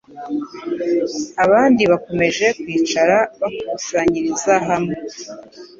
abandi 1.43 1.81
bakomeje 1.91 2.45
kwicara 2.61 3.17
bakusanyiriza 3.41 4.53
hamwe 4.67 4.95